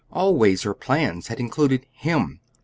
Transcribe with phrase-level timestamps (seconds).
[0.11, 2.39] Always her plans had included him.